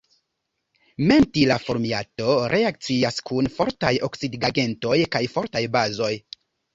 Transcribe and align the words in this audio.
Mentila 1.09 1.57
formiato 1.65 2.29
reakcias 2.53 3.19
kun 3.31 3.49
fortaj 3.57 3.91
oksidigagentoj 4.09 4.97
kaj 5.17 5.23
fortaj 5.35 5.63
bazoj. 5.77 6.11